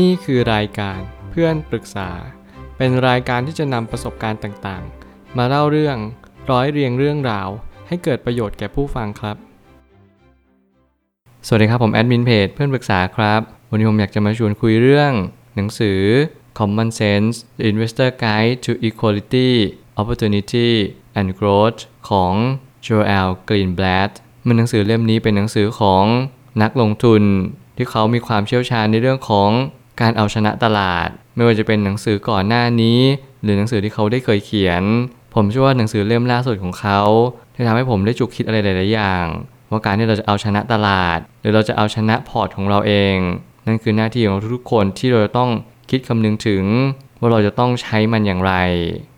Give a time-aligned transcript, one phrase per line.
[0.00, 2.10] นี่คือรายการเพื่อนปรึกษา
[2.76, 5.96] เป็นรายการที่จะนำประสบการณ์ต่างๆ มาเล่าเรื่อง
[6.50, 7.48] ร้อยเรียงเรื่องราว
[7.88, 9.36] ให้เกิดประโยชน์แก่ผู้ฟังครับ
[11.46, 15.12] สวัสดีครับผมแอดมินเพจเพื่อนปรึกษาครับ วันนี้ผมอยากจะมาชวนคุยเรื่อง
[15.56, 16.00] หนังสือ
[16.58, 19.50] Common Sense The Investor Guide to Equality
[20.00, 20.70] Opportunity
[21.18, 22.34] and Growth ของ
[22.86, 24.12] Joel Greenblatt
[24.46, 26.04] มันหนังสือเล่มนี้เป็นหนังสือของ
[26.62, 27.22] นักลงทุน
[27.76, 29.50] ที่เขามีความเชี่ยวชาญในเรื่องของ
[30.02, 33.00] การเอาชนะตลาด ไม่ว่าจะเป็นหนังสือก่อนหน้านี้
[33.42, 34.82] หรือหนังสือที่เขาได้เคยเขียน
[35.34, 37.00] ผมเชื่อว่าหนังสือเล่มล่าสุดของเขา
[37.54, 39.26] ที่ทำให้ผมได้จุกคิดอะไรหลาย ๆ อย่าง
[39.70, 43.16] ว่าการที่เราจะเอาชนะตลาด หรือเราจะเอาชนะพอร์ตของเราเอง
[43.66, 45.50] นั่นคือหน้าที่ของทุกๆคนที่เราจะต้อง
[45.90, 46.64] คิดคำนึงถึง
[47.20, 48.54] ว่าเราจะต้องใช้มันอย่างไร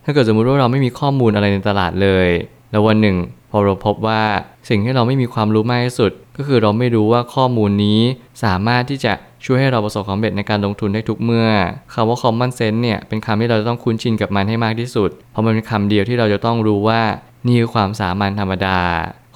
[0.04, 2.28] ถ้าเกิดสมมุติว่าเราไม่มีข้อมูลอะไรในตลาดเลย
[2.70, 3.16] แล้ววันหนึ่ง
[3.50, 4.22] พอเราพบว่า
[4.68, 8.00] สิ่งที่เราไม่มีความรู้มากที่สุด ก็คือเราไม่รู้ว่าข้อมูลนี้
[8.44, 9.12] สามารถที่จะ
[9.44, 11.48] ช่วยให้เราประสบความสำเร็จในการลงทุนได้ทุกเมื่อ
[11.94, 17.00] คำว่า common sense เนี่ยเป็นคำที่เราจะต้องคุ้นชินกับมันให้มากที่สุด เพราะมันเป็นคำเดียวที่เราจะต้องรู้ว่า
[17.46, 18.78] นี่คือความสามัญธรรมดา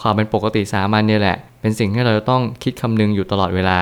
[0.02, 3.80] ความเป็นปกติสามัญเนี่ยแหละ เป็นสิ่งที่เราจะต้องคิดคำนึงอยู่ตลอดเวลา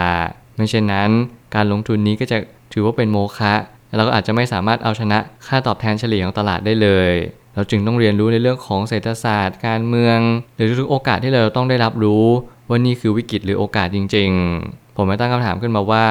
[0.57, 1.11] ไม่เช่นนั้น
[1.55, 2.39] การลงทุนนี้ก็จะ
[2.73, 3.55] ถือว่าเป็นโมฆะ
[3.97, 7.13] เราก็อาจจะไม่สามารถเอาชนะค่าตอบแทนเฉลี่ยของตลาดได้เลย
[7.57, 10.19] เราจึงต้องเรียนรู้ในเรื่องของเศรษฐศาสตร์ การเมือง
[10.57, 12.25] หรือทุกๆโอกาสที่เราต้องได้รับรู้
[12.69, 14.31] ว่านี่คือวิกฤตหรือโอกาสจริง
[14.65, 16.07] ๆ ผมไม่ตั้งคำถามขึ้นมาว่า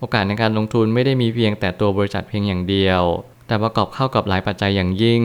[0.00, 3.02] โอกาสในการลงทุนไม่ได้มีเพียงแต่ตัวบริษัทเพียงอย่างเดียว
[3.46, 5.22] แต่ประกอบเข้ากับหลายปัจจัยอย่างยิ่ง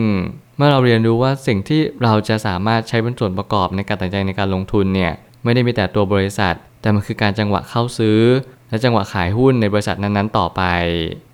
[0.56, 5.12] เมื่อเราเรียนรู้ว่าสิ่งที่เราจะสามารถใช้เป็นส่วนประกอบในการตัดใจในการลงทุนเนี่ย
[5.44, 8.20] ไม่ได้มีแต่ตัวบริษัท แต่มันคือการจังหวะเข้าซื้อ
[8.68, 10.62] และจังหวะขายหุ้นในบริษัทนั้นๆ ต่อไป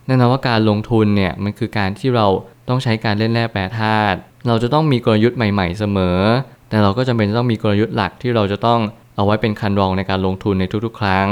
[0.06, 2.26] แน่นอนว่าการลงทุนเนี่ยมันคือการที่เรา
[2.68, 6.18] ต้องใช้การเล่นแร่แปรธาตุ เราจะต้องมีกลยุทธ์ใหม่ ๆ เสมอ
[6.68, 8.80] แต่เราก็จำเป็นจะต้องมีกลยุทธ์หลักที่เราจะต้อง
[9.16, 11.28] เอาไว้เป็นคันรองในการลงทุนในทุกๆ ครั้ง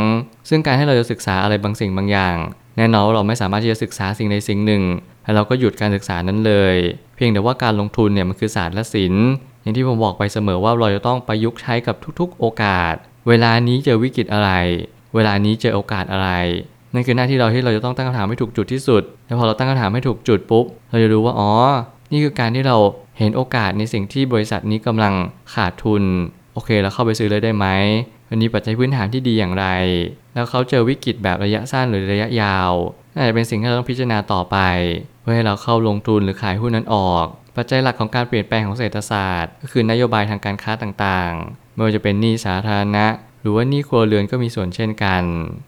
[0.48, 2.36] ซึ่งการให้เราจะศึกษาอะไรบางสิ่งบางอย่าง
[2.76, 4.82] แน่นอนว่าเราไม่สามารถที่จะศึกษาสิ่งใดสิ่งหนึ่ง
[5.24, 6.76] แล้วเราก็หยุดการศึกษานั้นเลย
[7.16, 9.28] เพียงแต่ว่าการลงทุนเนี่ยมันคือศาสตร์และศิลป์
[9.62, 12.94] อย่างที่ผมบอกไปเสมอว่าเราจะต้องประยุกต์ใช้กับทุกๆ โอกาส
[13.28, 14.50] เวลานี้เจอวิกฤตอะไร
[15.14, 16.30] เวลานี้เจอโอกาสอะไร
[16.94, 21.52] นั่นคือหน้าที่เราที่เราจะต้องตั้งคำถามให้ถูกจุดที่สุด แล้วพอเราตั้งคำถามให้ถูกจุดปุ๊บ เราจะรู้ว่า อ๋อ
[22.10, 22.76] นี่คือการที่เรา
[23.19, 25.14] เห็นโอกาสในสิ่งที่บริษัทนี้กำลัง
[25.54, 26.02] ขาดทุน
[26.52, 27.66] โอเคแล้วเข้าไปซื้อเลยได้ไหม
[28.28, 29.66] วันนี้ปัจจัยพื้นฐานที่ดีอย่างไร
[30.34, 32.72] แล้วเขาเจอวิกฤตแบบระยะสั้นหรือระยะยาว
[33.14, 34.58] น่าจะเป็นสิ่งที่เราต้องพิจารณาต่อไป
[35.20, 37.26] เพื่อให้เราเข้าลงทุนหรือขายหุ้นนั้นออก
[37.56, 43.06] ปัจจัยหลักของการเปลี่ยนแปลงของเศรษฐศาสตร์ ก็คือนโยบายทางการค้าต่างๆ ไม่ว่าจะเป็นหนี้สาธารณะ
[43.41, 45.22] หรือว่าหนี้ครัวเรือนก็มีส่วนเช่นกัน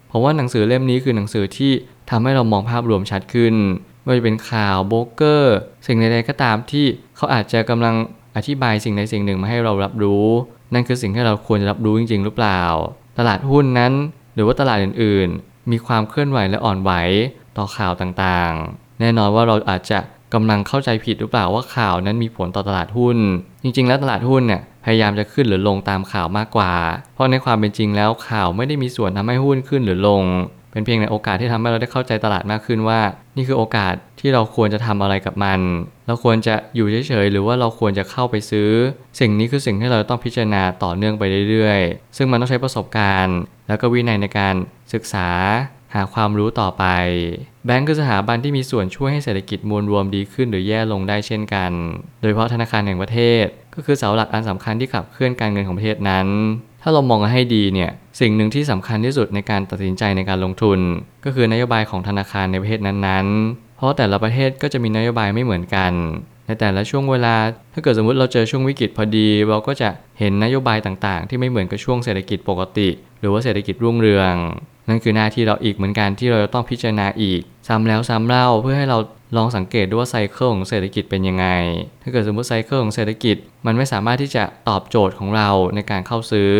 [0.08, 1.72] เพราะว่าหนังสือเล่มนี้คือหนังสือที่
[2.10, 3.54] ทำให้เรามองภาพรวมชัดขึ้น
[4.02, 5.56] ไม่ว่าจะเป็นข่าวโบกเกอร์
[5.86, 7.94] สิ่งใดๆก็ตามที่เขาอาจจะกำลัง
[8.36, 10.26] อธิบายสิ่งใดสิ่งหนึ่งมาให้เรารับรู้
[10.74, 12.62] นั่นคือสิ่งที่เราควรจะรับรู้จริง ๆ หรือเปล่า
[13.18, 13.92] ตลาดหุ้นนั้น
[14.34, 16.90] หรือว่าตลาดอื่นๆ มีความเคลื่อนไหวและอ่อนไหว
[17.56, 19.98] ต่อข่าวต่างๆ แน่นอนว่าเราอาจจะ
[20.34, 23.18] กำลังเข้าใจผิดหรือเปล่าว่าข่าวนั้นมีผลต่อตลาดหุ้น
[23.62, 26.72] จริง ๆ แล้วตลาดหุ้นเนี่ยพยายามจะขึ้นหรือลงตามข่าวมากกว่า
[27.14, 30.22] เพราะในความเป็นจริงแล้วข่าวไม่ได้มีส่วนทำให้หุ้นขึ้นหรือลง
[30.72, 33.00] เป็นเพียงในโอกาสที่ทำให้เราได้เข้าใจตลาดมากขึ้นว่า
[33.36, 35.60] นี่คือโอกาสที่เราควรจะทำอะไรกับมัน
[36.06, 38.70] เราควรจะอยู่เฉยๆหรือว่าเราควรจะเข้าไปซื้อ
[39.20, 43.38] สิ่งนี้คือสิ่งที่เราต้องพิจารณาต่อเนื่องไปเรื่อยๆ ซึ่งมันต้องใช้ประสบการณ์
[43.69, 44.54] แล้วก็วินัยในการ
[44.92, 45.28] ศึกษา
[45.94, 46.84] หาความรู้ต่อไป
[47.66, 51.72] แบงก์คือสถาบันที่มีส่วนช่วยให้เศรษฐกิจมวลรวมดีขึ้นหรือแย่ลงได้เช่นกัน
[52.20, 53.44] โดยเฉพาะธนาคารแห่งประเทศ
[53.75, 56.26] ก็คือเสาหลักอันสำคัญที่ขับเคลื่อนการเงินของประเทศนั้น
[56.82, 60.78] ถ้าเรามองให้ดีเนี่ยสิ่งหนึ่งที่สำคัญที่สุดในการตัดสินใจในการลงทุน
[61.24, 65.92] ก็คือนโยบายของธนาคารในประเทศนั้นๆ เพราะแต่ละประเทศก็จะมีนโยบายไม่เหมือนกัน
[66.46, 67.34] ในแต่ละช่วงเวลา
[67.72, 72.88] ถ้าเกิดสมมติเราเจอช่วงวิกฤตพอดี เราก็จะเห็นนโยบายต่างๆ ที่ไม่เหมือนกับช่วงเศรษฐกิจปกติ
[73.20, 74.34] หรือว่าเศรษฐกิจรุ่งเรือง
[74.88, 78.98] นั่นคือหน้าที่เราอีกเหมือนกันที่เราจะต้องพิจารณาอีก ซ้ำแล้วซ้ำเล่าเพื่อให้เรา
[79.36, 81.46] ลองสังเกตดูว่าไซเคิลของเศรษฐกิจเป็นยังไง
[82.02, 83.36] ถ้าเกิดสมมติไซเคิลของเศรษฐกิจ
[83.66, 86.52] มันไม่สามารถที่จะตอบโจทย์ของเราในการเข้าซื้อ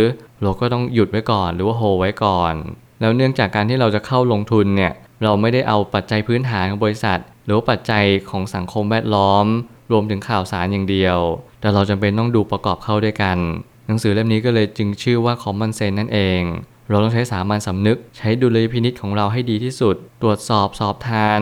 [0.43, 2.55] เราก็ต้องหยุดไว้ก่อนหรือว่าโฮไว้ก่อน
[3.01, 4.93] แล้วเนื่องจากการที่เราจะเข้าลงทุนเนี่ย
[5.25, 9.47] เราไม่ได้เอาปัจจัยพื้นฐานของบริษัท หรือว่าปัจจัยของสังคมแวดล้อม
[9.93, 11.19] รวมถึงข่าวสารอย่างเดียว
[11.61, 13.39] แต่เราจำเป็นต้องดูประกอบเข้าด้วยกัน
[13.87, 16.43] หนังสือเล่มนี้ก็เลยจึงชื่อว่า Common Sense นั่นเอง
[16.89, 21.41] เราต้องใช้สามัญสำนึก ใช้ดุลยพินิษของเราให้ดีที่สุด ตรวจสอบสอบทาน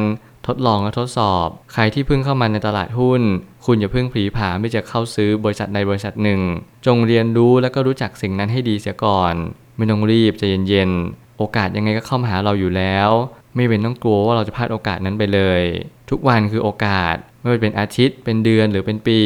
[0.49, 3.23] ทดลองและทดสอบ ใครที่เพิ่งเข้ามาในตลาดหุ้น
[3.65, 6.41] คุณอย่าเพิ่งผีผาไม่จะเข้าซื้อบริษัทใดบริษัทหนึ่ง
[6.87, 9.35] จงเรียนรู้และก็รู้จักสิ่งนั้นให้ดีเสียก่อน
[9.77, 13.11] ไม่ต้องรีบใจเย็นๆ โอกาสยังไงก็เข้ามาหาเราอยู่แล้ว
[13.55, 15.63] ไม่เป็นต้องกลัวว่าเราจะพลาดโอกาสนั้นไปเลย
[16.11, 19.21] ทุกวันคือโอกาสไม่ว่าเป็นอาทิตย์ เป็นเดือนหรือเป็นปี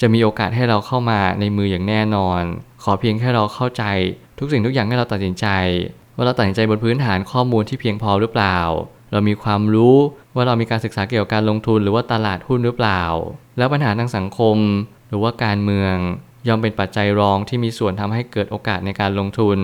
[0.00, 2.42] จะมีโอกาสให้เราเข้ามาในมืออย่างแน่นอน
[2.82, 3.84] ขอเพียงแค่เราเข้าใจ
[4.38, 5.46] ทุกสิ่งทุกอย่างให้เราตัดสินใจ
[6.16, 8.58] ว่าเราตัดสินใจบนพื้นฐานข้อมูลที่เพียงพอหรือเปล่า
[9.12, 9.96] เรามีความรู้
[10.34, 13.02] ว่าเรามีการศึกษาเกี่ยวกับการลงทุนหรือว่าตลาดหุ้นหรือเปล่า
[13.58, 14.56] แล้วปัญหาทางสังคม
[15.08, 15.94] หรือว่าการเมือง
[16.48, 19.58] ย่อมเป็นปัจจัยรองที่มีส่วนทำให้เกิดโอกาสในการลงทุน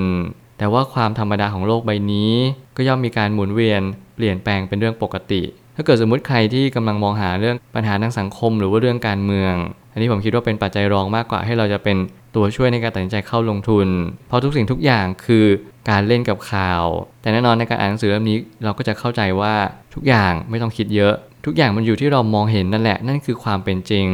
[0.58, 2.32] แต่ว่าความธรรมดาของโลกใบนี้
[2.76, 3.82] ก็ย่อมมีการหมุนเวียน
[4.16, 5.42] เปลี่ยนแปลงเป็นเรื่องปกติ
[5.76, 9.54] ถ้าเกิดสมมติใครที่กำลังมองหาเรื่องปัญหาทางสังคม หรือว่าเรื่องการเมือง
[9.96, 11.96] อันนี้ผมคิดว่าเป็นปัจจัยรองมากกว่าให้เราจะเป็น
[12.34, 13.88] ตัวช่วยในการตัดสินใจเข้าลงทุน
[14.28, 15.46] เพราะทุกสิ่งทุกอย่างคือ
[15.90, 16.84] การเล่นกับข่าว
[17.22, 19.54] แต่แน่นอนในการอ่านหนังสือเล่มนี้เราก็จะเข้าใจว่า
[19.94, 21.14] ทุกอย่างไม่ต้องคิดเยอะ
[21.46, 24.06] ทุกอย่างมันอยู่ที่เรามองเห็นนั่นแหละ นั่นคือความเป็นจริง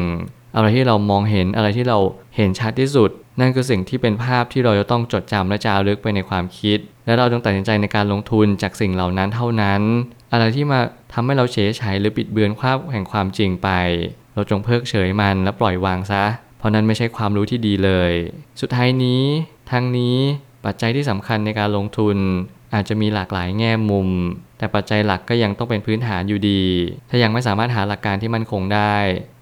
[0.56, 1.98] อะไรที่เรามองเห็นอะไรที่เรา
[2.36, 9.82] เห็นชัดที่สุด นั่นคือสิ่งที่เป็นภาพที่เราจะต้องจดจำและจารึกไปในความคิด และเราต้องตัดสินใจในการลงทุนจากสิ่งเหล่านั้นเท่านั้น
[10.32, 10.80] อะไรที่มา
[11.12, 13.68] ทำให้เราเฉยฉายหรือปิดเบือนภาพแห่งความจริงไป
[14.34, 16.24] เราจงเพิกเฉยมันและปล่อยวางซะ
[16.58, 18.12] เพราะนั้นไม่ใช่ความรู้ที่ดีเลย
[18.60, 19.22] สุดท้ายนี้
[19.70, 20.16] ทั้งนี้
[20.64, 22.16] ปัจจัยที่สำคัญในการลงทุน
[22.74, 24.08] อาจจะมีหลากหลายแง่มุม
[24.58, 26.62] แต่ปัจจัยหลักก็ยังต้องเป็นพื้นฐานอยู่ดี
[27.10, 28.96] ถ้ายังไม่สามารถหาหลักการที่มั่นคงได้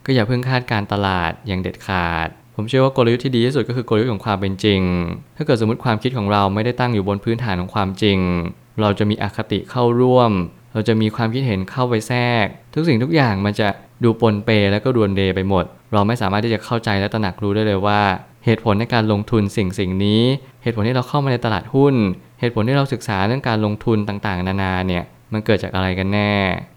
[0.06, 4.80] ก็อย่าเพิ่งคาดการตลาดอย่างเด็ดขาด ผมเชื่อว่ากลยุทธ์ที่ดีที่สุดก็คือกลยุทธ์ของความเป็นจริง
[5.36, 8.18] ถ้าเกิดสมมติความคิดของเราไม่ได้ตั้งอยู่บนพื้นฐานของความจริง
[8.80, 10.30] เราจะมีอคติเข้าร่วม
[10.72, 13.68] เราจะมีความคิดเห็นเข้าไปแทรก ทุกสิ่งทุกอย่างมันจะ
[14.04, 18.00] ดูปนเปแล้วก็รวนเดไปหมด เราไม่สามารถที่จะเข้าใจและตระหนักรู้ได้เลยว่า
[18.44, 20.22] เหตุผลในการลงทุนสิ่งสิ่งนี้
[20.62, 21.94] เหตุผลที่เราเข้ามาในตลาดหุ้น
[22.40, 26.32] เหตุผลที่เราศึกษาเรื่องการลงทุนต่างๆ นานาเนี่ยมันเกิดจากอะไรกันแน่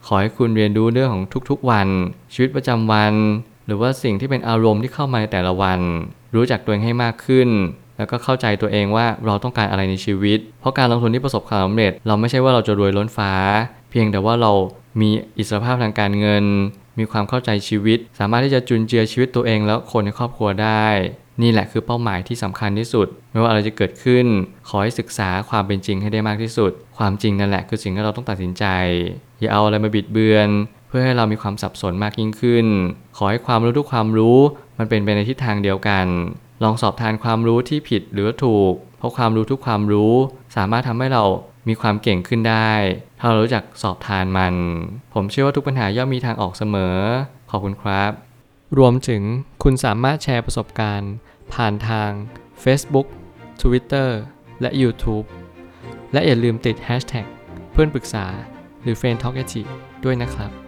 [0.06, 1.88] ขอให้คุณเรียนรู้เรื่องของทุกๆวัน
[2.34, 3.14] ชีวิตประจำวัน
[3.66, 5.80] หรือว่าสิ่งที่เป็นอารมณ์ที่เข้ามาในแต่ละวัน
[6.36, 7.50] รู้จักตัวเองให้มากขึ้น
[7.98, 13.32] แล้วก็เข้าใจตัวเองว่าเราต้องการอะไรในชีวิต เพราะการลงทุนที่ประสบความสำเร็จ เราไม่ใช่ว่าเราจะรวยล้นฟ้า
[13.94, 14.52] เพียงแต่ว่าเรา
[15.02, 16.46] มีอิสรภาพทางการเงิน
[17.00, 20.88] มีความเข้าใจชีวิต สามารถที่จะจุนเจือชีวิตตัวเอง แล้วคนในครอบครัวได้
[21.42, 24.26] นี่แหละคือเป้าหมายที่สำคัญที่สุด ไม่ว่าอะไรจะเกิดขึ้น
[24.68, 28.66] ขอให้ศึกษาความเป็นจริงให้ได้มากที่สุด ความจริงนั่นแหละคือสิ่งที่เราต้องตัดสินใจ
[29.40, 30.50] อย่าเอาอะไรมาบิดเบือน
[30.88, 32.68] เพื่อให้เรามีความสับสนมากยิ่งขึ้น
[33.18, 34.40] ขอให้ความรู้ทุกความรู้
[34.78, 36.06] มันเป็นไปในทิศทางเดียวกัน
[36.64, 40.14] ลองสอบทานความรู้ที่ผิดหรือถูก เพราะความรู้ทุกความรู้
[40.56, 41.24] สามารถทำให้เรา
[41.68, 42.72] มีความเก่งขึ้นได้
[43.26, 44.56] ถ้าเรารู้จักสอบทานมัน
[45.14, 46.98] ผมเชื่อว่าทุกปัญหาย่อมมีทางออกเสมอ
[47.50, 48.12] ขอบคุณครับ
[48.78, 49.22] รวมถึง
[49.64, 51.14] คุณสามารถแชร์ประสบการณ์
[51.54, 52.10] ผ่านทาง
[52.64, 53.08] Facebook
[53.62, 54.10] Twitter
[54.62, 55.26] และ YouTube
[56.14, 57.28] และอย่าลืมติด Hashtag
[57.72, 58.26] เพื่อนปรึกษา
[58.82, 59.36] หรือ f r ร e n d t a l k
[60.04, 60.63] ด้วยนะครับ